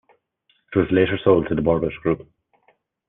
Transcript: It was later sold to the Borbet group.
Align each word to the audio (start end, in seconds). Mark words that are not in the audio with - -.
It 0.73 0.79
was 0.79 0.87
later 0.91 1.19
sold 1.23 1.47
to 1.49 1.53
the 1.53 1.61
Borbet 1.61 1.93
group. 2.01 2.27